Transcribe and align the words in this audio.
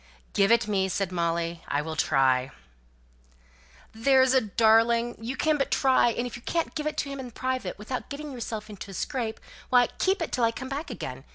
"Give 0.33 0.51
it 0.51 0.67
me!" 0.67 0.89
said 0.89 1.11
Molly. 1.11 1.63
"I 1.67 1.83
will 1.83 1.95
try." 1.95 2.49
"There's 3.93 4.33
a 4.33 4.41
darling! 4.41 5.15
You 5.21 5.37
can 5.37 5.57
but 5.57 5.69
try; 5.69 6.09
and 6.09 6.25
if 6.25 6.35
you 6.35 6.41
can't 6.41 6.73
give 6.73 6.87
it 6.87 6.97
to 6.97 7.09
him 7.09 7.19
in 7.19 7.29
private, 7.29 7.77
without 7.77 8.09
getting 8.09 8.31
yourself 8.31 8.67
into 8.67 8.89
a 8.89 8.95
scrape, 8.95 9.39
why, 9.69 9.89
keep 9.99 10.19
it 10.23 10.31
till 10.31 10.43
I 10.43 10.49
come 10.51 10.69
back 10.69 10.89
again. 10.89 11.23